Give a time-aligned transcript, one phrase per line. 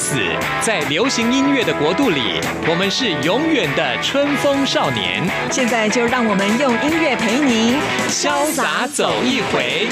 [0.00, 0.16] 死，
[0.62, 5.22] 在流行音乐的国度里，我们是永远的春风少年。
[5.50, 7.76] 现在就让我们用音乐陪你
[8.08, 9.88] 潇洒走一回。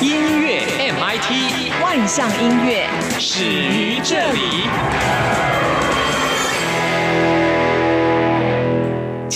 [0.00, 2.88] 音乐 MIT 万象音乐
[3.18, 4.66] 始于这里。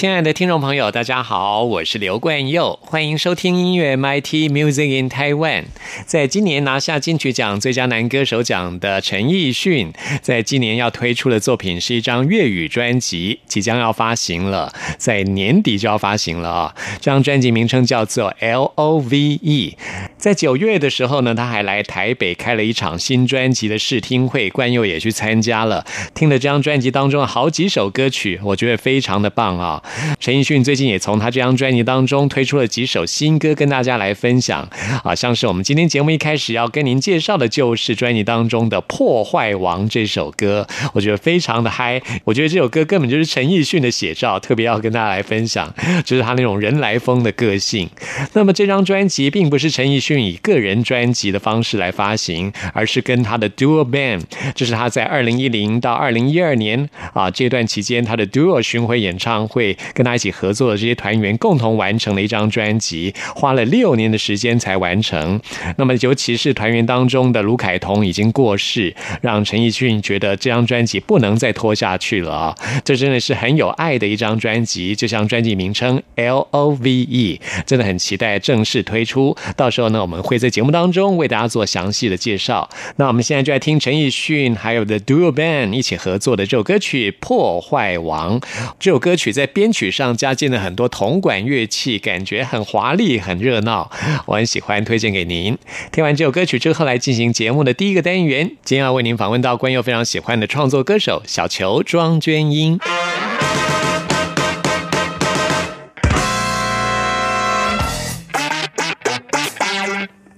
[0.01, 5.65] 亲爱的听众朋友，大家好，我是刘冠佑，欢迎收听音乐 MIT Music in Taiwan。
[6.07, 9.93] 在今年拿下金曲奖最佳男歌手奖的陈奕迅，
[10.23, 16.75] 在今年要推出的作品是一张粤语专辑，即将要发行了，在年底就要发行了啊！
[16.99, 19.77] 这张专辑名称叫做 L O V E。
[20.17, 29.83] 在九月的时候呢，他还来台北开了一场新专辑的试听会，冠佑也去参加了，听了这张专辑当中的好几首歌曲，我觉得非常的棒啊！
[30.21, 34.69] 陈奕迅最近也从他这张专辑当中推出了几首新歌，跟大家来分享。
[35.03, 42.01] 啊，像是我们今天节目一开始要跟您介绍的，就是专辑当中的《破坏王》这首歌，我觉得非常的嗨。
[42.25, 45.73] 我觉得这首歌根本就是陈奕迅的写照，特别要跟大家来分享，
[46.05, 47.89] 就是他那种人来疯的个性。
[48.35, 54.23] 那么这张专辑并不是陈奕迅以个人专辑的方式来发行，而是跟他的 Duo Band，
[54.55, 59.77] 就是他在二零一零到二零一二年啊这段期间他的 Duo 巡回演唱会。
[59.95, 65.41] 跟他一起合作的这些团员共同完成了一张专辑，花了六年的时间才完成。
[65.77, 72.55] 那么，尤其是团员当中的卢凯彤已经过世，让陈奕迅觉得这张专辑不能再拖下去了啊！
[72.85, 79.37] 这真的是很有爱的一张专辑，就像专辑名称 L O V E，真的很期待正式推出。
[79.57, 82.69] 到时候呢，我们会在节目当中为大家做详细的介绍。
[82.97, 88.41] 那我们现在就来听陈奕迅还有 The Duo Band 一起合作的这首歌曲《破坏王》。
[88.79, 93.91] 这首歌曲在编曲上加进了很多铜管乐器，感觉很华丽、很热闹，
[94.27, 95.57] 我很喜欢，推荐给您。
[95.93, 98.49] 听完这首歌曲之后，来进行节目的第一个单元。
[98.65, 102.79] 今天要为您访问到关佑非常喜欢的创作歌手小球庄娟英。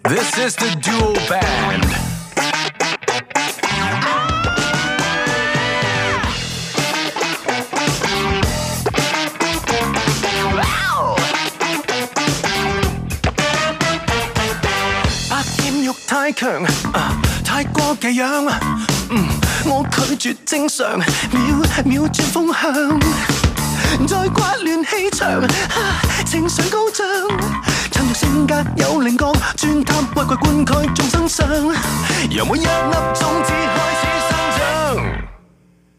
[0.05, 2.02] This is the duo band.
[17.45, 18.45] 太过寄养，
[19.65, 20.99] 我拒绝正常，
[21.31, 21.41] 秒
[21.85, 22.99] 秒转风向，
[24.09, 25.41] 再刮乱气场，
[26.27, 27.07] 情绪高涨，
[27.93, 32.67] 趁着性格有灵光，专探威贵灌溉众生相，让每一粒
[33.15, 34.61] 种子开始生长，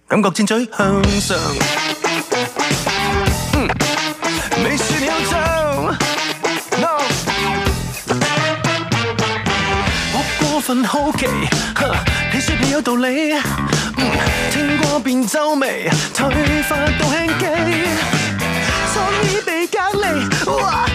[0.10, 1.38] 感觉正在向上。
[3.54, 3.70] 嗯，
[10.74, 11.28] 分好奇，
[12.34, 13.32] 你说你有道理，
[13.96, 14.12] 嗯，
[14.52, 16.28] 聽過便皺眉，退
[16.64, 17.46] 化到輕機，
[18.92, 20.88] 創意被隔離，哇，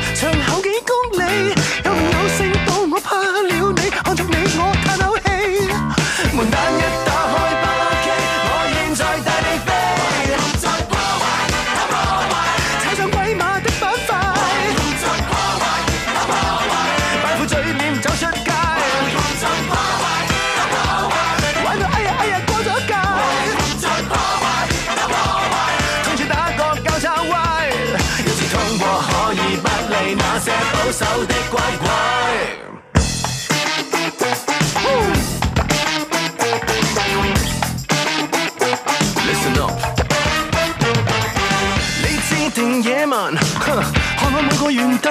[42.02, 43.34] 你自定野蛮，
[43.64, 43.76] 看
[44.20, 45.06] 我每个元旦，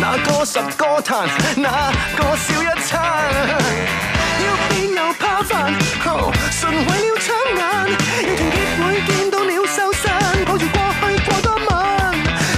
[0.00, 3.00] 哪个十个坛，哪个笑一餐，
[4.44, 5.72] 要变又怕烦，
[6.58, 7.26] 纯为了抢
[7.56, 10.04] 眼，热团结会见到了收散，
[10.44, 11.74] 抱住过去过多晚，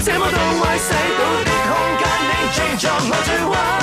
[0.05, 3.78] 这么多坏细胞的空间，你最作我最玩。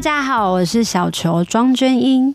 [0.00, 2.34] 大家好，我是小球庄娟英。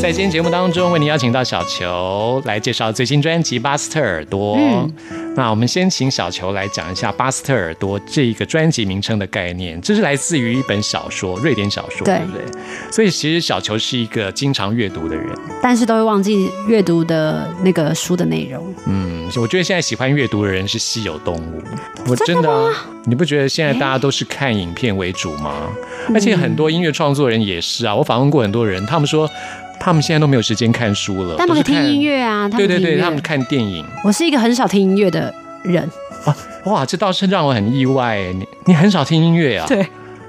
[0.00, 4.56] 在今天节目当中，为您邀请到小球来介绍最新专辑《巴斯特耳朵》。
[4.60, 9.78] 嗯那我们先请小球来讲一下《巴斯特尔多》这一个专辑名称的概念。
[9.82, 12.62] 这是来自于一本小说，瑞典小说，对对不对？
[12.90, 15.28] 所以其实小球是一个经常阅读的人。
[15.62, 18.74] 但是都会忘记阅读的那个书的内容。
[18.86, 21.62] 嗯，我觉得现在喜欢阅读的人是稀有动物。
[22.06, 22.72] 我真的啊，
[23.04, 25.68] 你不觉得现在大家都是看影片为主吗？
[26.14, 27.94] 而且很多音乐创作人也是啊。
[27.94, 29.30] 我访问过很多人，他们说
[29.78, 33.84] 他们现在都没有时间看书了，他们可以听音乐啊，对对对，他们看电影。
[34.04, 35.32] 我是一个很少听音乐的
[35.62, 35.82] 人
[36.24, 38.18] 啊，哇，这倒是让我很意外。
[38.32, 39.66] 你你很少听音乐啊？。
[39.68, 39.86] 对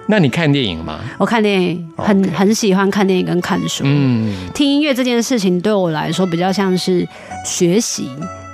[0.09, 1.01] 那你看电影吗？
[1.17, 3.83] 我看电影很很喜欢看电影跟看书。
[3.85, 7.05] 嗯，听音乐这件事情对我来说比较像是
[7.43, 8.09] 学习，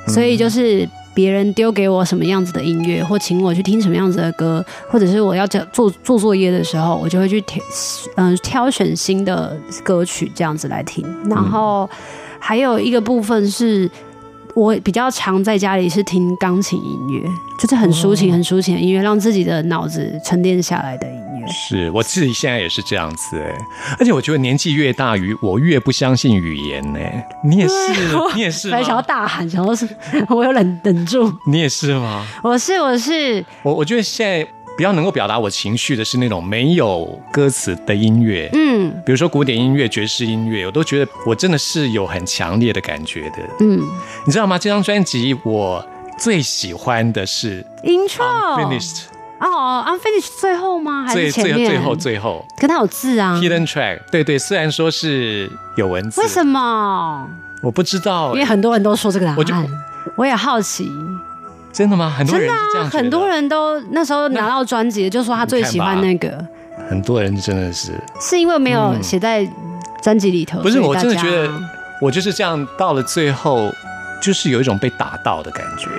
[0.07, 7.63] 所以就是别人丢给我什么样子的音乐，或请我去听什么样子的歌，或者是我要做做作业的时候，我就会去挑
[8.15, 11.05] 嗯、挑选新的歌曲这样子来听。
[11.29, 11.89] 然后
[12.39, 13.89] 还有一个部分是。
[14.55, 17.21] 我比较常在家里是听钢琴音乐，
[17.59, 21.47] 就是很抒情、很抒情的音乐，让自己的脑子沉淀下来的音乐。
[21.51, 23.53] 是我自己现在也是这样子哎，
[23.99, 26.99] 而且我觉得年纪越大，于我越不相信语言呢。
[27.43, 27.73] 你也是，
[28.35, 29.01] 你也是想要？
[29.01, 29.85] 大喊，想要是，
[30.29, 31.33] 我有忍忍住。
[31.47, 32.25] 你也是吗？
[32.43, 34.47] 我是我是，我我觉得现在
[34.77, 43.37] 比较能够表达我情绪的是那种没有歌词的音乐，嗯比如说古典音乐、爵士音乐，我都觉得我真的是有很强烈的感觉的。
[43.59, 43.81] 嗯
[44.25, 44.57] 你知道吗？
[44.57, 45.85] 这张专辑我
[46.17, 48.23] 最喜欢的是，intro
[48.57, 49.03] Finished，
[49.39, 51.05] 哦，unfinished 最后吗？
[51.07, 51.55] 还是前面？
[51.55, 57.27] 最最后最后可它有字啊？Hidden Track，对对，虽然说是有文字，为什么？
[57.61, 59.67] 我不知道因为很多人都说这个答案，
[60.15, 60.91] 我也好奇。
[61.73, 62.13] 真的吗？
[62.15, 66.45] 很多真的啊，人是这样很多人都那时候拿到专辑就说他最喜欢那个，
[66.87, 69.45] 很多人真的是是因为没有写在
[70.01, 70.61] 专辑里头。
[70.61, 70.79] 不是？
[70.79, 71.51] 我真的觉得
[71.99, 73.73] 我就是这样，到了最后
[74.21, 75.89] 就是有一种被打到的感觉。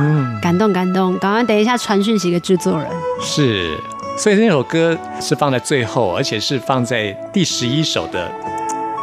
[0.00, 2.86] 嗯，感动感动，赶快等一下传讯息给制作人。
[3.20, 3.76] 是，
[4.16, 8.30] 所以那首歌是放在最后，而且是放在第十一首的，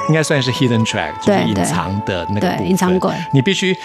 [0.08, 3.76] 应该算是 hidden track，就是隐藏的那个部分对隐藏轨你必须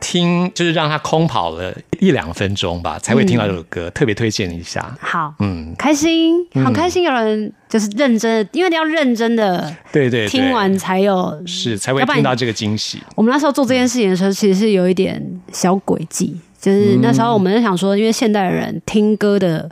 [0.00, 3.88] 听，就是让它空跑了一两分钟吧，才会听到这首歌。
[3.90, 4.96] 特别推荐一下。
[5.00, 13.00] 好，嗯，开心，好开心，有人就是认真的，因为你要认真的对对对，听完才有是才会听到这个惊喜。
[13.14, 19.68] 我们那时候做这件事情的时候，其实是有一点小诡计，就是那时候我们在想说，因为现代人听歌的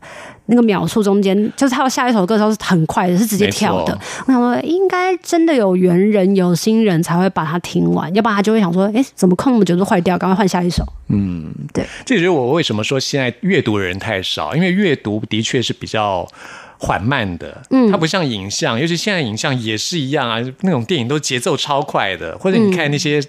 [0.48, 3.98] 那个秒数中间，就是他要下一首歌的时候是很快的，是直接跳的。
[4.26, 10.82] 我想说，应该真的有缘人、有心人才会把它听完，要不然他就会想说，哎，怎么空那么久就坏掉，赶快换下一首。
[11.08, 16.26] 嗯，对，这也就是我为什么说现在阅读的人太少，因为阅读的确是比较
[16.78, 23.22] 缓慢的，嗯，它不像影像，尤其现在影像也是一样啊，那种电影都节奏超快的，或者你看那些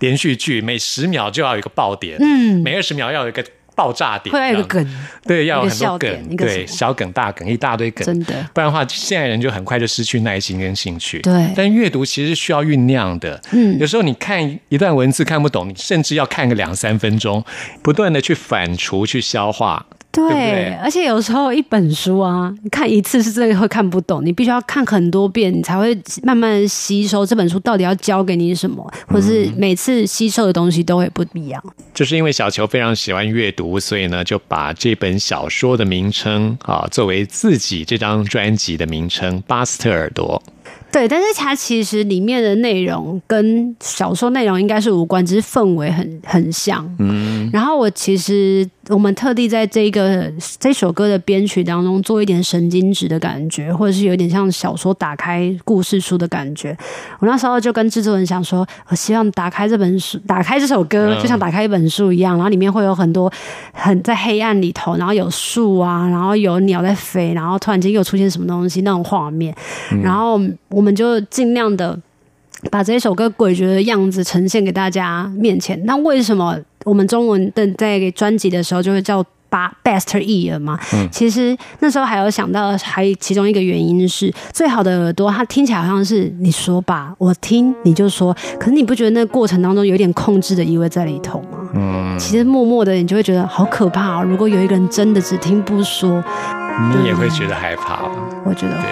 [0.00, 2.60] 连续剧，每十秒就要有一个爆点，嗯。
[2.62, 3.42] 每二十秒要有一个
[3.80, 4.86] 爆炸点，会有一个梗，
[5.24, 8.34] 对，要有很多梗，对，小梗、大梗，一大堆梗，真的。
[8.52, 11.18] 不然的话，现在人就很快就失去耐心跟兴趣。
[11.20, 13.40] 对但阅读其实是需要酝酿的。
[13.52, 17.42] 嗯有时候你看一段文字看不懂，你甚至要看个两三分钟，
[17.80, 19.86] 不断的去反刍、去消化。
[20.12, 31.62] 对，对对而且有时候一本书啊，你看一次是真的会看不懂，你必须要看很多遍，你才会慢慢吸收这本书到底要教给你什么，或是每次吸收的东西都会不一样。
[31.94, 40.42] 就是因为小球非常喜欢阅读，所以呢，就把这本小说的名称啊作为自己这张专辑的名称《巴斯特耳朵》。
[40.92, 46.84] 对，但是它其实里面的内容跟小说内容应该是无关，只是氛围很很像。
[46.98, 56.76] 嗯，然后我其实我们特地在这个这首歌的编曲当中做一点神经质的感觉，或者是有点像小说打开故事书的感觉。
[57.20, 63.32] 我那时候就跟制作人想说，我希望打开这本书，打开这首歌，嗯就像打开一本书一样，然后里面会有很多
[63.72, 69.54] 很在黑暗里头，然后有树啊，然后有鸟在飞，然后突然间又出现什么东西那种画面，
[70.02, 71.98] 然后我们就尽量的。
[72.70, 75.82] 把这首歌诡谲的样子呈现给大家面前。
[75.86, 80.78] 那为什么我们中文的在给专辑的时候就会叫八 best ear 嘛？
[81.10, 91.70] 其实那时候还有想到，还其中一个原因是最好的耳朵，它听起来好像是你说吧，我听你就说，可是你不觉得那个过程当中有点控制的意味在里头吗？
[91.72, 94.22] 嗯，其实默默的你就会觉得好可怕哦。
[94.22, 96.22] 如果有一个人真的只听不说，
[96.92, 98.10] 你也会觉得害怕吧？
[98.44, 98.84] 我觉得会。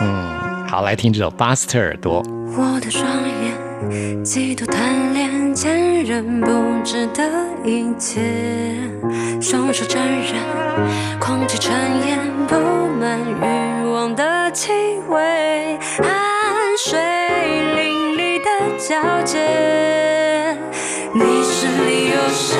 [0.00, 0.39] 嗯，
[0.70, 2.22] 好，来听这首《巴斯特耳朵》。
[2.56, 6.46] 我的双眼极度贪恋坚韧不
[6.84, 7.24] 知的
[7.64, 8.20] 一切，
[9.42, 11.74] 双手沾染空气尘
[12.06, 12.54] 烟，布
[13.00, 14.70] 满欲望的气
[15.08, 16.08] 味，汗
[16.78, 17.00] 水
[17.74, 20.56] 淋漓的交接，
[21.12, 22.56] 你是里有谁？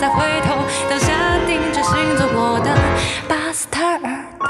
[0.00, 0.54] 再回头。
[0.88, 1.12] 当下
[1.46, 2.74] 定决心做我的
[3.28, 4.00] 巴斯特耳
[4.38, 4.48] 朵。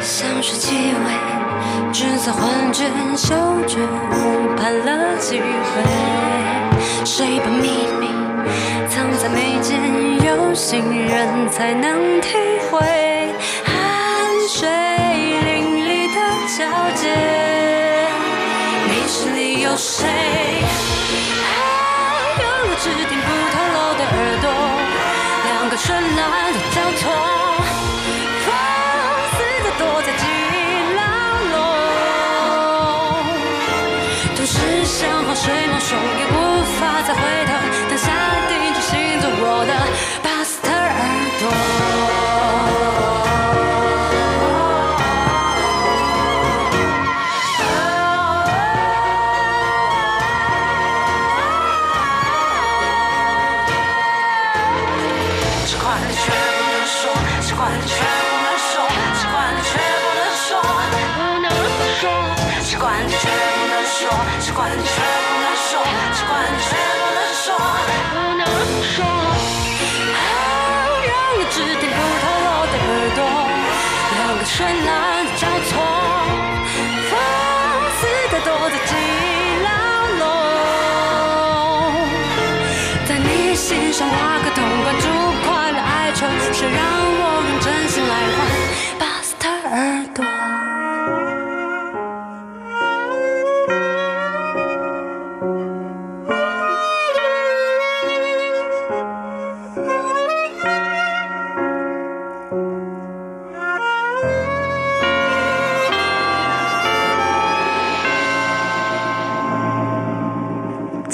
[0.00, 5.44] 香水气味，制造幻觉，嗅觉误判了几回。
[7.04, 8.08] 谁把秘密
[8.88, 10.05] 藏在眉间？
[10.36, 12.36] 有心人才能体
[12.68, 12.78] 会。
[13.64, 13.72] 汗
[14.46, 16.18] 水淋漓的
[16.58, 16.60] 交
[16.94, 17.08] 接，
[18.86, 20.06] 你是里有谁？
[21.40, 21.48] 啊，
[22.38, 24.46] 有了只听不透露的耳朵，
[25.46, 25.88] 两个绚
[26.18, 26.45] 烂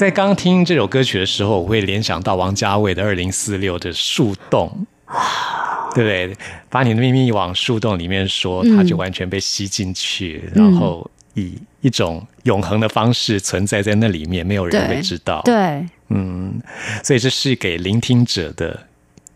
[0.02, 4.84] 在刚听这首歌曲的时候，我会联想到王家卫的《二零四六》的树洞，
[5.94, 6.36] 对不对？
[6.68, 15.40] 把你的秘密往树洞里面说，它就完全被吸进去，然后以一种永恒的方式存在在那里面，没有人会知道。
[15.44, 16.60] 对，嗯，
[17.04, 18.76] 所以这是给聆听者的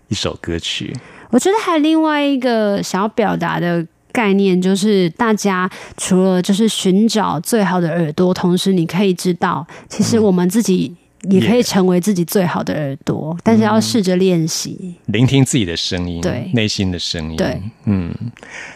[0.09, 0.93] 一首歌曲。
[1.31, 10.91] 我觉得还有另外一个想要表达的概念，就是大家除了就是寻找最好的耳朵，同时你可以知道，其实我们自己
[11.23, 14.95] 也可以成为自己最好的耳朵，但是要试着练习。
[15.07, 16.51] 聆听自己的声音，对。
[16.55, 18.15] 内心的声音，对，嗯。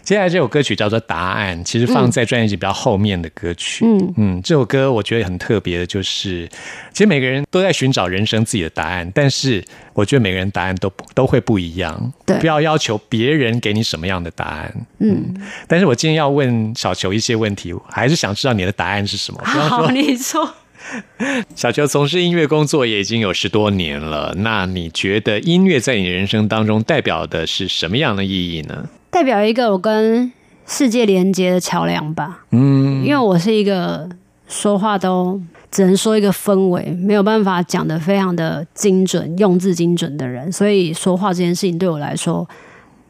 [0.02, 4.14] 接下来这首歌曲叫做《答案》，其实放在专辑比较后面的歌曲，嗯。
[4.16, 6.48] 嗯，这首歌我觉得很特别的，就是
[6.92, 12.38] 其实每个人都在寻找人生自己的答案，但是我觉得每个人答案都不都会不一样，对。
[12.38, 15.34] 不要要求别人给你什么样的答案，嗯，
[15.68, 19.40] 但是我今天要问小球一些问题，我还是想知道你的答案是什么。
[19.44, 20.54] 好，你说。
[21.54, 28.88] 小球从事音乐工作也已经有十多年了，那你觉得音乐在你人生当中代表的是什么样的意义呢？
[29.10, 30.32] 代表一个我跟
[30.66, 32.44] 世界连接的桥梁吧。
[32.50, 34.08] 嗯，因为我是一个
[34.48, 42.48] 说话都只能说一个氛围，没有办法讲的非常的精准、用字精准的人，所以说话这件事情对我来说，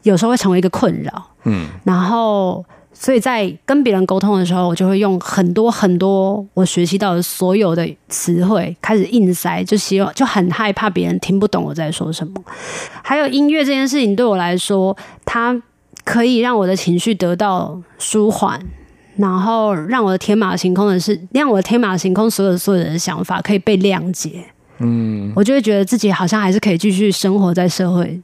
[0.03, 1.29] 有时候会成为一个困扰。
[1.45, 12.33] 嗯，然后，所以在跟别人沟通的时候，我就会用很多很多我学习到的所有的词汇开始硬塞，就希望就很害怕别人听不懂我在说什么。
[13.01, 14.95] 还有音乐这件事情对我来说，
[15.25, 15.59] 它
[16.03, 18.59] 可以让我的情绪得到舒缓，
[19.15, 24.45] 然后让我的天马行空的是，让我的天马行空所有所有人的想法可以被谅解。
[24.79, 28.19] 嗯，我就会觉得自己好像还是可以继续生活在社会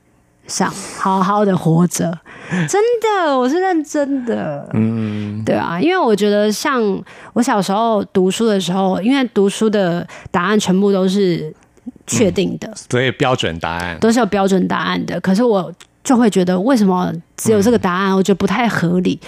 [0.47, 2.17] 上，好好的活着。
[2.67, 4.67] 真的，我是认真的。
[4.73, 6.81] 嗯，对啊，因为我觉得像
[7.33, 11.53] 我小时候读书的时候，因为读书的答案全部都是
[12.05, 15.19] 确定的，所以标准答案都是有标准答案的。
[15.19, 15.71] 可是我
[16.03, 18.15] 就会觉得，为什么只有这个答案？
[18.15, 19.19] 我觉得不太合理。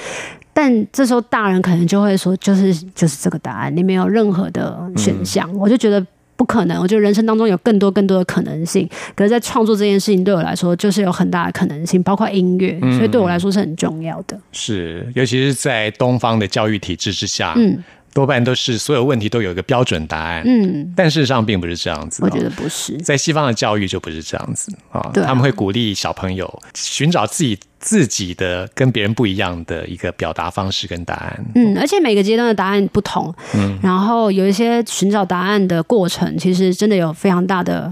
[0.52, 5.50] 但这时候大人可能就会说，就是就是这个答案，你没有任何的选项。
[5.56, 6.06] 我就觉得
[6.40, 6.82] 不可能。
[6.82, 8.90] 我觉得人生当中有更多更多的可能性。
[9.14, 14.40] 可是，在创作这件事情对我来说，就是有很大的可能性，包括音乐，所以对我来说是很重要的。
[14.54, 17.84] 是，尤其是在东方的教育体制之下，嗯。
[18.12, 22.24] 多半都是所有问题都有一个标准答案，嗯，但事实上并不是这样子。
[22.24, 31.46] 我觉得不是，在西方的教育就不是这样子啊，他们会鼓励小朋友寻找自己自己的跟别人不一样的一个表达方式跟答案。
[31.56, 37.92] 嗯，而且每个阶段的答案不同，嗯，然后有一些寻找答案的过程，其实真的有非常大的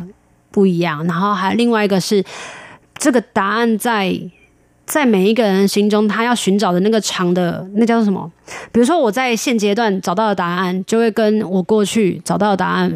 [0.52, 1.06] 不一样。
[1.06, 2.24] 然后还有另外一个是
[2.98, 4.20] 这个答案在。
[4.88, 8.32] 在每一个人心中，他要寻找的那个长的那叫做什么？
[8.72, 12.90] 比如说，我在现阶段找到的答案，就会跟我过去找到的答案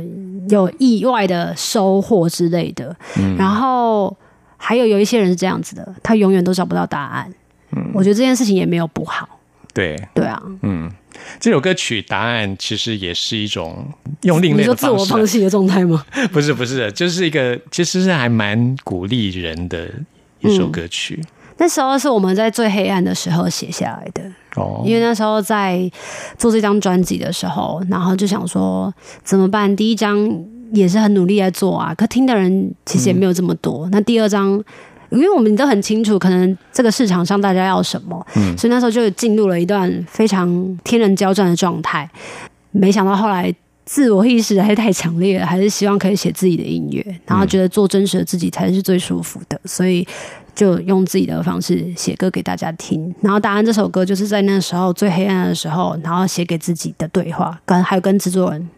[0.48, 2.96] 有意外的收获之类的。
[3.18, 4.16] 嗯然后
[4.64, 7.34] 还有有一些人是这样子的，他永远都找不到答案。
[7.76, 9.28] 嗯，我觉得这件事情也没有不好。
[9.74, 10.92] 对，对啊，嗯，
[11.40, 13.88] 这首歌曲答案其实也是一种
[14.22, 16.06] 用另类的自我放弃的状态吗？
[16.32, 19.90] 不是，不是，就是一个其实是还蛮鼓励人的
[20.42, 21.24] 一首歌曲。
[21.58, 24.24] 那时候是我们在最黑暗的时候写下来的，
[24.56, 25.90] 哦，因为那时候在
[26.38, 28.94] 做这张专辑的时候，然后就想说
[29.24, 29.74] 怎么办？
[29.76, 30.18] 第一张
[30.72, 33.88] 也是很努力在做啊，可听的人其实也没有这么多。
[33.92, 34.52] 那第二张，
[35.10, 42.10] 因为我们都很清楚，可能这个市场上大家要什么，嗯，所以那时候就进入了一段非常天人交战的状态。
[42.72, 43.54] 没想到后来
[43.86, 50.08] 自我意识还是太强烈了，还是希望可以写自己的音乐，然后觉得做真实的自己才是最舒服的，所以。
[50.54, 58.70] 就用自己的方式写歌给大家听，然后《答案》这首歌就是在那时候最黑暗的时候，然后写给自己的对话，跟还有跟制作人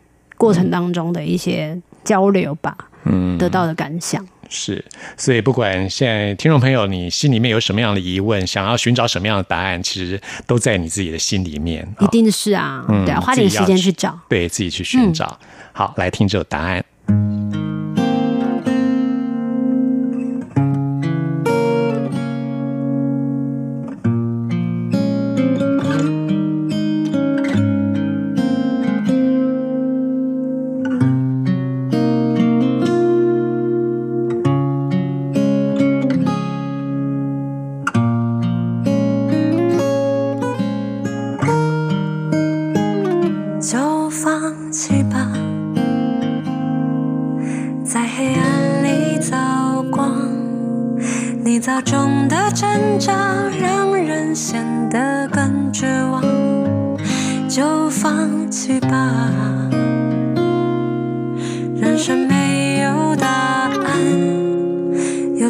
[0.44, 2.76] 过程当中的一些交流吧，
[3.06, 4.84] 嗯，得到的感想是。
[5.16, 15.40] 所以不管现在听众朋友你心里面有什么样的疑问，想要寻找什么样的答案，其实都在你自己的心里面，一定是啊，对，花点时间去找，对自己去寻找。
[15.72, 16.84] 好，来听这个答案。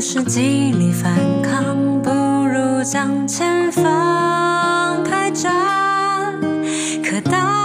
[0.05, 5.49] 是极力反抗，不如将前方开展。
[7.01, 7.62] 可当。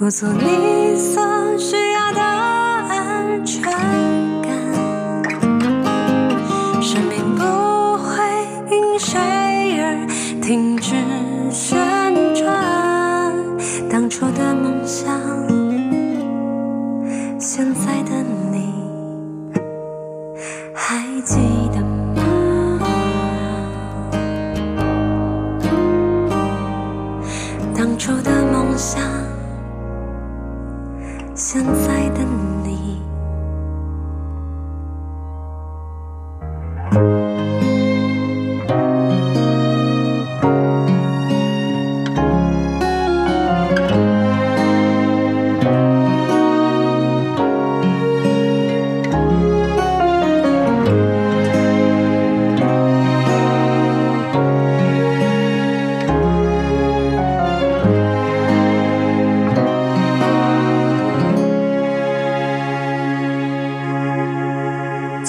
[0.00, 1.22] 不做你所
[1.58, 3.62] 需要的安全
[4.40, 4.50] 感，
[6.80, 7.42] 生命不
[7.98, 8.16] 会
[8.70, 9.20] 因谁
[9.78, 10.08] 而
[10.40, 10.94] 停止
[11.50, 11.78] 旋
[12.34, 13.36] 转。
[13.90, 15.19] 当初的梦想，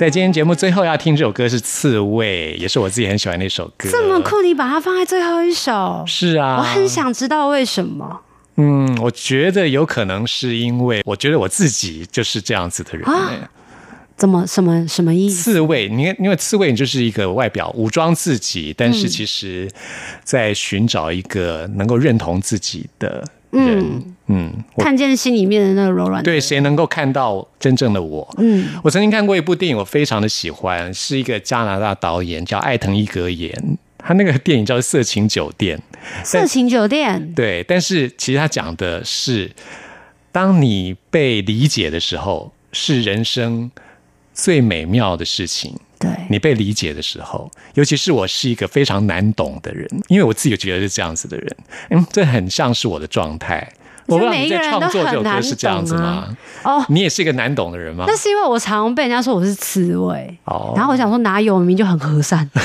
[0.02, 3.88] 在今天节目最后要听这首歌是《刺猬》，也是我自己很喜欢的一首歌。
[3.92, 8.20] 这么酷，你把它放在最后一首，是啊，我很想知道为什么。
[8.56, 13.08] 嗯，我觉得有可能是因为我觉得我自己就是这样子的人、
[14.18, 15.54] 怎么什么什么意思？
[15.54, 19.70] 刺猬，你看因为刺猬，你就是一个外表武装自己，但是其实
[20.24, 24.16] 在寻找一个能够认同自己的人。
[24.34, 26.24] 嗯，看见心里面的那个柔软。
[26.24, 28.26] 对，谁能够看到真正的我？
[28.38, 35.78] 嗯，我曾经看过一部电影，我非常的喜欢，是一个加拿大导演叫艾腾伊格演，他那个电影叫《色情酒店》。
[36.24, 39.52] 色情酒店，对，但是其实他讲的是，
[40.32, 43.70] 当你被理解的时候，是人生
[44.34, 45.76] 最美妙的事情。
[46.02, 51.58] 对，你被理解的时候，尤其是我是一个非常难懂的人，因为我自己觉得是这样子的人，
[51.92, 53.72] 嗯，这很像是我的状态。
[54.08, 56.10] 我不知道你在每一个人都创作这首歌是这样子懂吗
[56.64, 56.80] 啊？
[56.80, 58.06] 哦，你也是一个难懂的人吗？
[58.08, 62.50] 那是因为我常被人家说我是刺猬，哦然后我想说哪有，明明就很和善。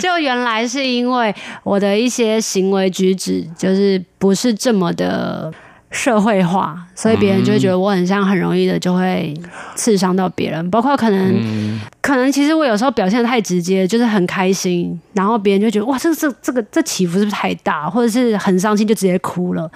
[0.00, 1.34] 就原来是因为
[1.64, 5.52] 我的一些行为举止，就是不是这么的
[5.96, 9.34] 社会化，所以别人就会觉得我很像很容易的就会
[9.74, 19.68] 刺伤到别人，包括可能、可能其实我有时候表现的太直接，就是很开心，然后别人就觉得哇，这这这个这起伏是不是太大，或者是很伤心就直接哭了，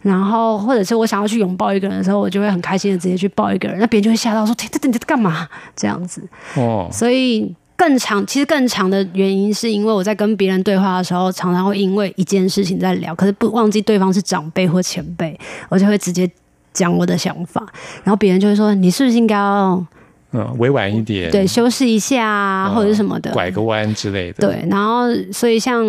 [0.00, 6.22] 然后或者是我想要去拥抱一个人的时候，我就会很开心的直接去抱一个人，那别人就会吓到说：“这这你在干嘛？”这样子，
[6.54, 16.28] 哦，所以更长，其实更长的原因是因为我在跟别人对话的时候，常常会因为一件事情在聊，可是不忘记对方是长辈或前辈，我就会直接
[16.72, 17.64] 讲我的想法，
[18.02, 19.84] 然后别人就会说：“你是不是应该要
[20.32, 24.46] 嗯，委婉一点，对修饰一下啊，嗯或者是什么的？”拐个弯之类的。
[24.46, 25.84] 对，然后所以像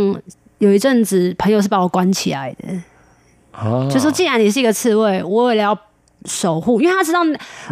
[0.60, 2.68] 有一阵子，朋友是把我关起来的，
[3.54, 5.78] 哦，就说既然你是一个刺猬，我为了要
[6.28, 7.22] 守护，因为他知道，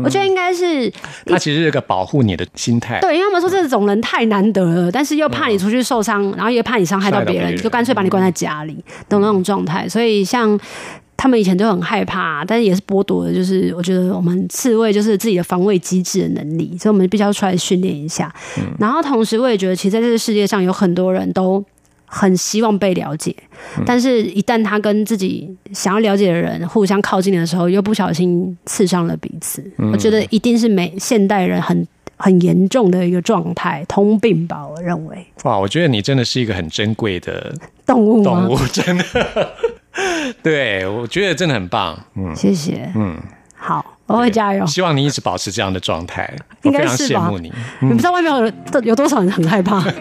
[0.04, 0.92] 我觉得应该是、
[1.26, 3.00] 他其实是个保护你的心态。
[3.02, 8.74] 对，因为他们说这种人太难得了，但是又怕你出去受伤，然后也怕你伤害到别人，就干脆把你关在家里
[9.10, 9.88] 的那种状态。
[9.88, 10.60] 所以像
[11.18, 18.34] 他们以前都很害怕，但是也是剥夺了，就是我觉得我们刺猬就是自己的防卫机制的能力，所以我们必须要出来训练一下。
[18.80, 21.64] 然后同时，我也觉得，其实在这个世界上有很多人都。
[22.06, 23.36] 很希望被了解，
[23.86, 29.64] 但是一旦他跟自己想要了解的人互相靠近的时候，又不小心刺伤了彼此。
[29.92, 31.86] 我觉得一定是每现代人很
[32.18, 34.66] 很严重的一个状态，通病吧？
[34.66, 37.54] 我认为哇，我觉得你真的是一个很珍贵的
[37.86, 38.24] 动物？
[38.24, 39.54] 动物， 真的。
[40.44, 41.98] 对，我觉得真的很棒。
[42.16, 42.92] 嗯谢谢。
[42.96, 43.18] 嗯，
[43.56, 44.66] 好，我会加油。
[44.66, 46.32] 希望你一直保持这样的状态，
[46.64, 49.84] 我应非常该是吧羡慕你，你不知道外面有有多少人很害怕。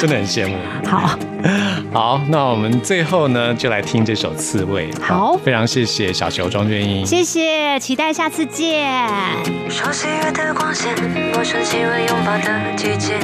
[0.00, 0.56] 真的很羡慕。
[0.84, 1.16] 好，
[1.94, 4.90] 好，那我们最后呢，就来听这首《刺猬》。
[5.00, 7.06] 好非常谢谢小球庄娟英。
[7.06, 8.90] 谢谢，期待下次见。
[9.70, 10.92] 说喜悦的光线，
[11.32, 13.20] 陌生气味拥抱的季节，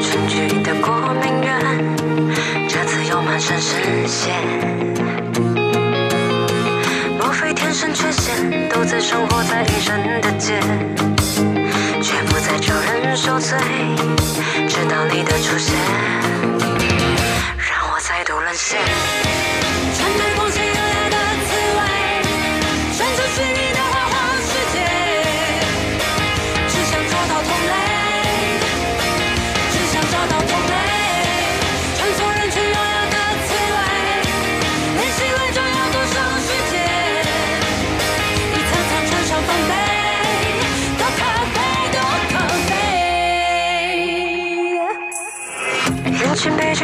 [0.00, 1.50] 春去的过明月，
[2.68, 4.30] 这次又满身是血。
[9.02, 10.60] 生活在隐身的街，
[12.00, 13.58] 却不再招人受罪，
[14.68, 15.74] 直到你的出现，
[17.58, 18.80] 让我再度沦陷。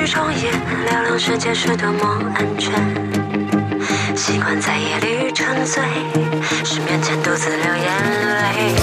[0.09, 0.51] 重演，
[0.87, 2.73] 流浪世界是多么安全。
[4.17, 5.83] 习惯在夜里沉醉，
[6.65, 7.85] 失眠前独自流眼
[8.41, 8.75] 泪。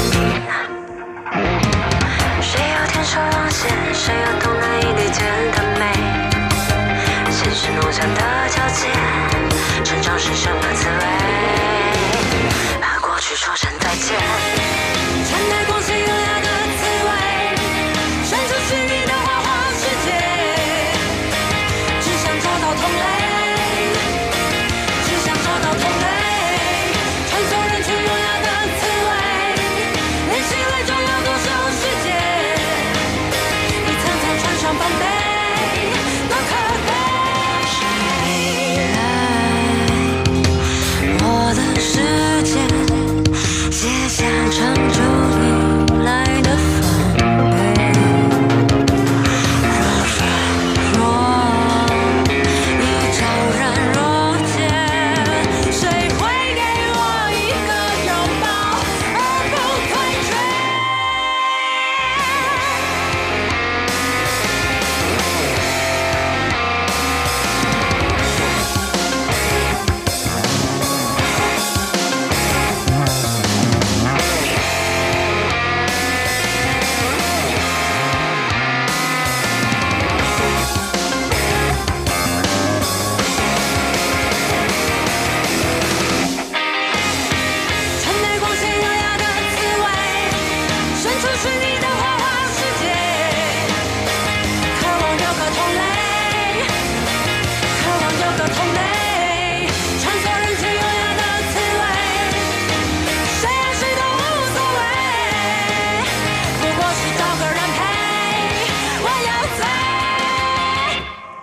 [2.41, 3.71] 谁又天生沦陷？
[3.91, 5.23] 谁又懂难以理解
[5.55, 5.81] 的美？
[7.31, 8.87] 现实梦想的交界，
[9.83, 12.81] 成长是什么滋味？
[12.81, 14.64] 和过去说声再见。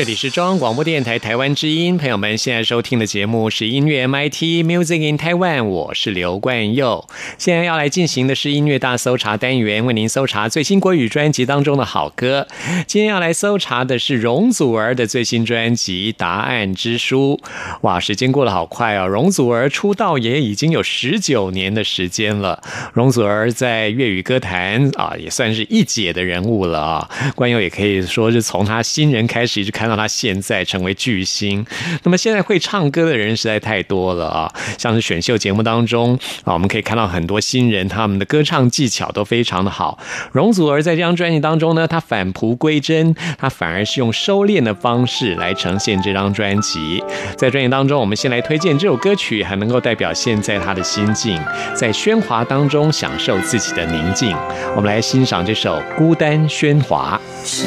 [0.00, 7.06] 这里是中央广播电台台湾之音，朋友们现在收听的节目是音乐 MIT Music in Taiwan，我是刘冠佑。
[7.36, 12.48] 现在要来进行的是音乐大搜查单元，为您搜查最新国语专辑当中的好歌。
[12.86, 17.38] 今天要来搜查的是容祖儿的最新专辑《答案之书》。
[17.82, 19.06] 哇，时间过得好快哦！
[19.06, 22.62] 容祖儿出道也已经有十九年的时间了。
[22.94, 27.10] 容祖儿在粤语歌坛啊，也算是一姐的人物了啊。
[27.34, 31.66] 冠佑也可以说是从她新人开始，一直看到他现在成为巨星。
[32.04, 39.98] 那么现在会唱歌的人实在太多了啊，像是选秀节目当中啊，我们可以看到很多新人，他们的歌唱技巧都非常的好。
[40.32, 47.02] 容祖儿在这张专辑当中呢，她返璞归真，她反而是用收敛的方式来呈现这张专辑。
[47.36, 51.38] 在专辑当中，我们先来推荐这首歌曲，还能够代表现在她的心境，
[51.74, 54.36] 在喧哗当中享受自己的宁静。
[54.76, 57.20] 我们来欣赏这首《孤单喧哗》。
[57.44, 57.66] 只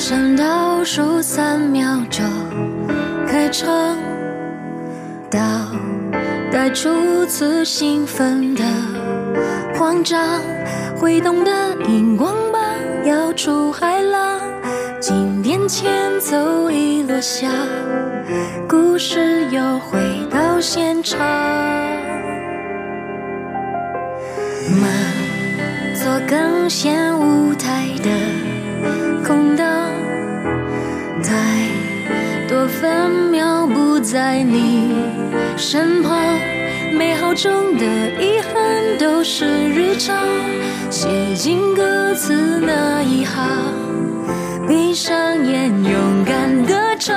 [0.00, 2.22] 剩倒数三秒就
[3.28, 3.98] 可以撑
[5.30, 5.38] 到
[6.50, 8.64] 该初次兴奋的
[9.74, 10.40] 慌张，
[10.96, 11.52] 挥动的
[11.86, 12.62] 荧光棒
[13.04, 14.40] 摇出海浪，
[15.02, 17.50] 经典前奏已落下，
[18.66, 21.20] 故事又回到现场。
[24.80, 24.88] 马
[25.94, 28.10] 座更显舞台的，
[31.30, 31.36] 太
[32.48, 34.92] 多分秒不在你
[35.56, 36.18] 身旁，
[36.98, 37.86] 美好中的
[38.20, 40.18] 遗憾都是日常，
[40.90, 43.46] 写进歌词那一行，
[44.66, 45.14] 闭上
[45.46, 47.16] 眼勇敢歌唱。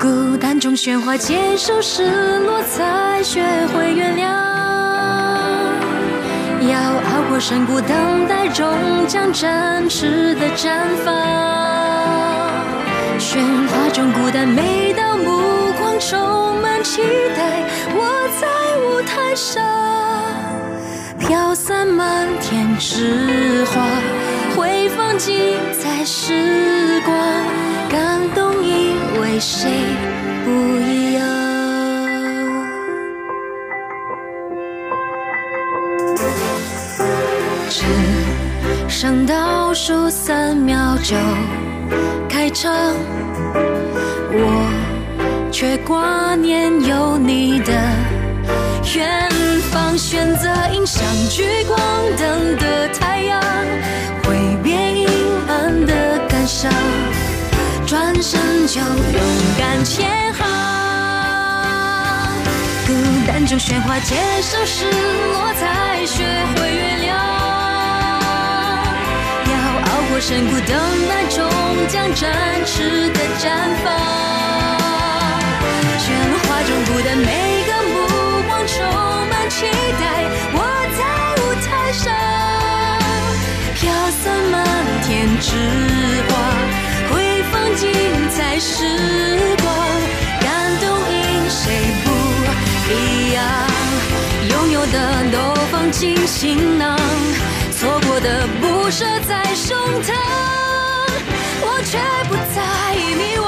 [0.00, 2.06] 孤单中喧哗，接受失
[2.40, 3.42] 落，才学
[3.74, 4.55] 会原谅。
[7.38, 8.66] 深谷，等待终
[9.06, 11.14] 将真实的绽放。
[13.18, 17.02] 喧哗中孤单，每道目光充满期
[17.36, 17.62] 待。
[17.94, 18.46] 我在
[18.80, 19.62] 舞台上
[21.18, 23.82] 飘散漫天纸花，
[24.56, 27.16] 会放精彩时光，
[27.90, 29.70] 感动因为谁
[39.86, 41.14] 数三秒就
[42.28, 42.74] 开场，
[44.32, 47.72] 我却挂念有你的
[48.96, 49.30] 远
[49.70, 49.96] 方。
[49.96, 51.78] 选择迎向聚光
[52.18, 53.40] 灯的太阳，
[54.24, 55.06] 挥别阴
[55.46, 56.68] 暗的感伤，
[57.86, 59.20] 转身就勇
[59.56, 60.44] 敢前行。
[62.88, 62.92] 孤
[63.24, 66.24] 单中喧哗，接受失落，才学
[66.56, 66.95] 会原
[70.16, 70.74] 熬过深谷，等
[71.10, 71.44] 待终
[71.88, 72.32] 将展
[72.64, 73.44] 翅的绽
[73.84, 73.92] 放。
[76.00, 76.08] 喧
[76.40, 77.94] 哗中孤单，每个目
[78.48, 78.76] 光充
[79.28, 79.66] 满期
[80.00, 80.04] 待。
[80.54, 80.58] 我
[80.96, 81.00] 在
[81.36, 82.04] 舞台上
[83.74, 84.54] 飘散漫
[85.02, 85.52] 天纸
[86.30, 86.32] 花，
[87.10, 87.12] 回
[87.52, 87.84] 放精
[88.30, 88.72] 彩时
[89.62, 89.68] 光，
[90.40, 90.46] 感
[90.80, 91.14] 动因
[91.50, 91.60] 谁
[92.02, 92.06] 不
[92.90, 92.94] 一
[93.34, 93.44] 样？
[94.48, 94.96] 拥有的
[95.30, 95.36] 都
[95.70, 96.98] 放进行囊，
[97.78, 99.04] 错过的不舍
[99.36, 100.12] 在胸膛，
[101.62, 102.58] 我却不再
[103.16, 103.44] 迷惘。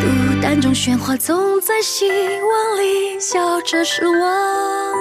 [0.00, 0.06] 孤
[0.40, 4.94] 单中喧哗，总在希望里笑着失望。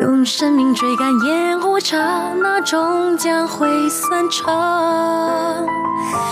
[0.00, 5.66] 用生命追赶烟火刹那终将会散场。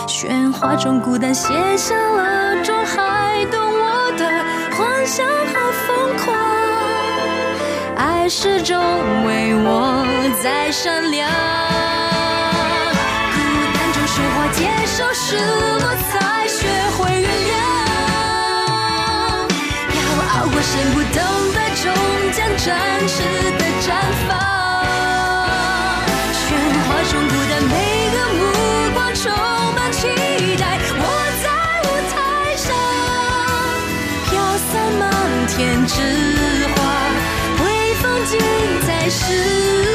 [0.07, 4.29] 喧哗中孤单写下了种海动我的
[4.77, 5.27] 幻想，
[8.03, 8.79] 爱始终
[9.27, 10.03] 为我
[10.43, 11.29] 在闪亮。
[13.31, 13.37] 孤
[13.75, 17.53] 单中学会，接受失落，才学会原谅。
[19.93, 20.01] 要
[20.33, 21.21] 熬过深谷，等
[21.53, 21.85] 待终
[22.33, 22.67] 将真
[23.07, 23.21] 实
[23.59, 23.87] 的绽
[24.27, 24.60] 放。
[39.11, 39.90] 是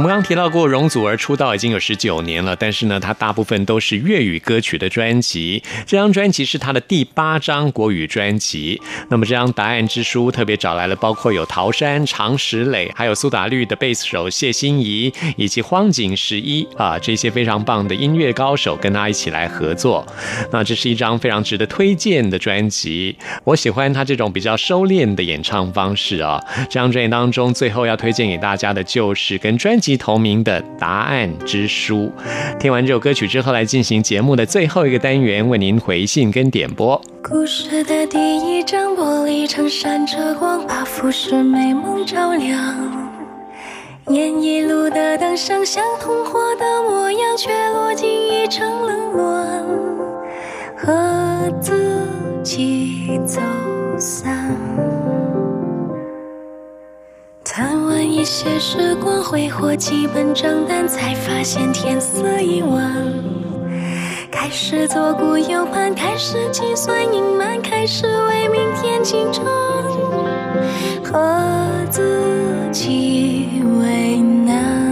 [0.00, 5.62] 我们刚提到过，容祖儿出道已经有十九年了，但是呢，她大部分都是粤语歌曲的专辑。
[5.86, 8.80] 这张专辑是她的第八张国语专辑。
[9.10, 20.06] 那么这张《答案之书》特别找来了，包括有陶山、常石磊，还有苏打绿的贝斯手谢欣怡，以及荒井十一啊这些非常棒的音乐高手跟她一起来合作。
[20.50, 23.14] 那这是一张非常值得推荐的专辑。
[23.44, 26.42] 我喜欢他这种比较收敛的演唱方式啊。
[26.56, 32.10] 这张专辑当中，最后要推荐给大家的就是跟专辑同名的《答案之书》。
[32.58, 37.00] 听完这首歌曲之后，来进行节目的最后一个单元，为您回信跟点播。
[37.22, 43.08] 故事的第一张玻璃窗闪着光，把浮世美梦照亮。
[44.08, 49.64] 沿一路的灯像像童话的模样，却落进一场冷暖，
[50.76, 52.08] 和自
[52.42, 53.40] 己走
[53.98, 54.56] 散。
[57.52, 62.94] 贪玩一些时光，挥霍几本账单，才发现天色已晚。
[64.30, 69.44] 开始左顾右盼，开始计算隐瞒，开始为明天紧张，
[71.02, 73.48] 和自己
[73.82, 74.89] 为难。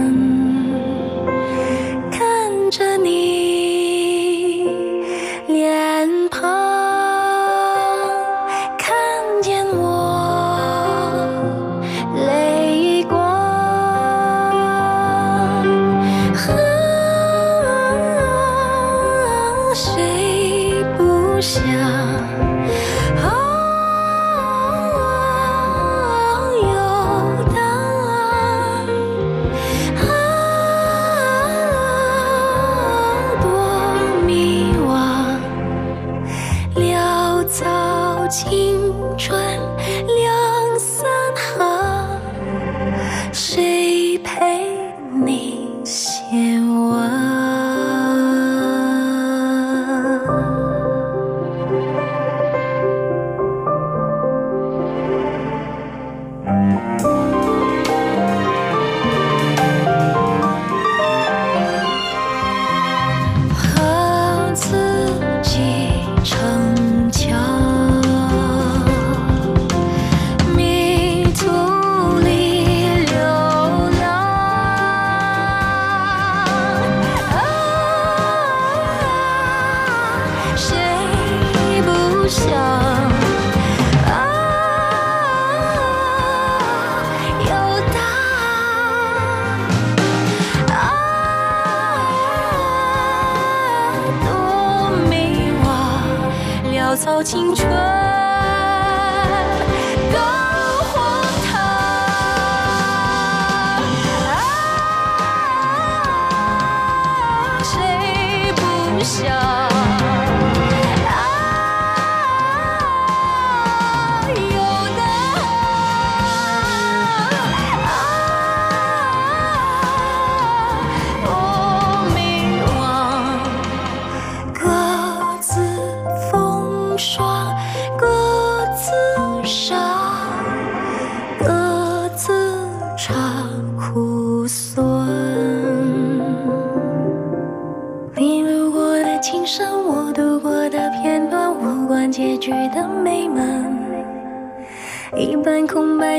[96.89, 98.28] 潦草青春。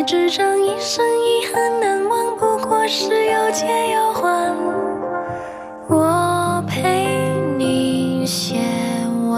[0.00, 4.50] 白纸张，一生遗憾难忘，不过是有借有还。
[5.88, 8.56] 我陪你写
[9.28, 9.36] 完，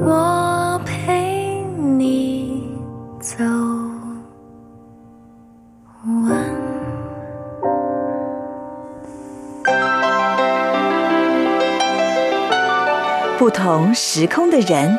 [0.00, 2.76] 我陪你
[3.20, 3.44] 走
[6.24, 6.44] 完。
[13.38, 14.98] 不同时空的人，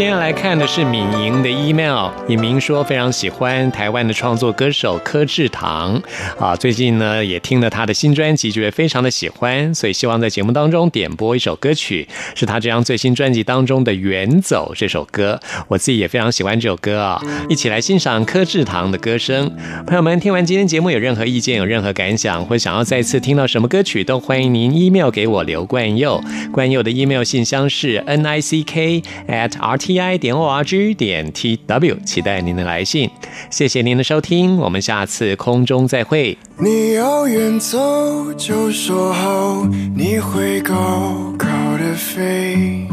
[0.00, 6.02] 接下来看的是敏莹的 email，尹明说非常喜欢台湾的创作歌手柯志堂
[6.38, 15.38] 啊，最近呢也听了他的新专辑，觉得非常的喜欢，所以希望在节目当中点播一首歌曲，是他这张最新专辑当中的《远走》这首歌，
[15.68, 19.54] 我自己也非常喜欢这首歌啊，一起来欣赏柯志堂的歌声。
[19.86, 26.18] 朋友们，听完今天节目有任何意见、有任何感想，或想要再次听到什么歌曲，都欢迎您 email 给我刘冠佑，
[26.50, 31.32] 冠佑的 email 信箱是 n i c k at r t i 点 o r g 点
[31.32, 33.10] t w，期待您的来信。
[33.50, 36.36] 谢谢您的收听，我们下次空中再会。
[36.58, 39.66] 你要远走，就说好
[39.96, 41.46] 你会高高
[41.78, 42.86] 的飞。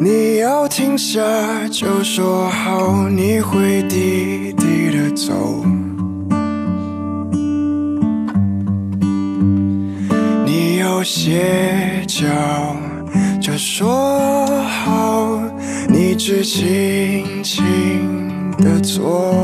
[0.00, 1.22] 你要停下，
[1.70, 5.64] 就说好你会低低的走。
[11.02, 12.26] 歇脚，
[13.40, 15.40] 就说好
[15.88, 19.34] 你只轻轻的做。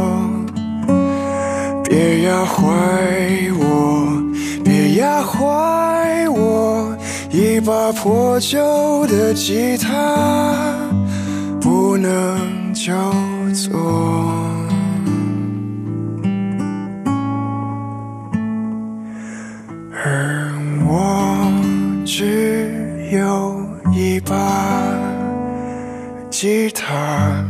[1.85, 2.63] 别压坏
[3.59, 4.23] 我，
[4.65, 6.97] 别压坏我，
[7.31, 10.77] 一把破旧的吉他
[11.61, 12.93] 不能叫
[13.53, 14.48] 做。
[24.29, 24.85] 发
[26.29, 27.43] 吉他。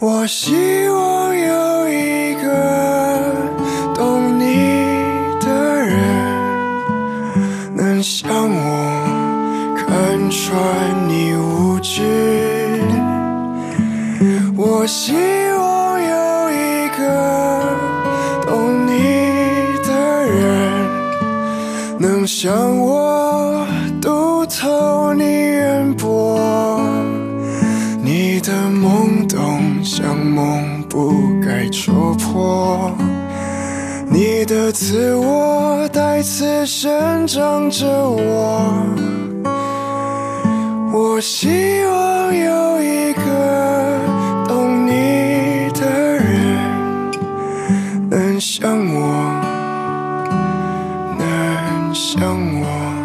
[0.00, 1.11] 我希望
[34.42, 38.84] 你的自我带刺生长着我。
[40.92, 41.46] 我希
[41.84, 43.22] 望有一个
[44.48, 45.86] 懂你的
[46.18, 46.58] 人，
[48.10, 49.00] 能像我，
[51.20, 53.01] 能像我。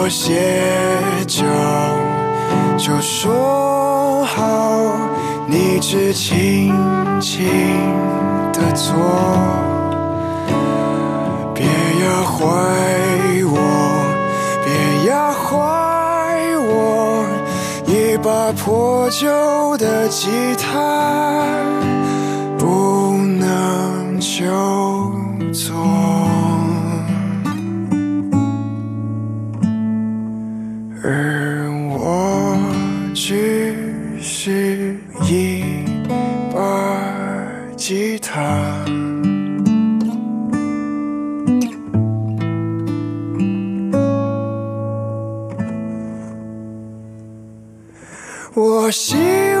[0.00, 0.34] 你要歇
[1.26, 1.44] 脚，
[2.78, 4.80] 就说好，
[5.46, 6.74] 你只轻
[7.20, 7.46] 轻
[8.50, 8.94] 的做，
[11.54, 12.46] 别压坏
[13.44, 13.58] 我，
[14.64, 15.58] 别压坏
[16.56, 17.26] 我，
[17.84, 21.36] 一把破旧的吉他
[22.58, 24.40] 不能就
[25.52, 26.29] 做。
[31.12, 32.56] 而我
[33.12, 33.74] 只
[34.20, 34.94] 是
[35.24, 35.84] 一
[36.54, 36.60] 把
[37.76, 38.84] 吉他。
[48.54, 49.16] 我希
[49.54, 49.59] 望